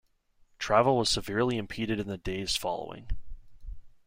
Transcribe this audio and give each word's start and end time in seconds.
Travel 0.57 0.97
was 0.97 1.09
severely 1.09 1.59
impeded 1.59 1.99
in 1.99 2.07
the 2.07 2.17
days 2.17 2.55
following. 2.55 3.07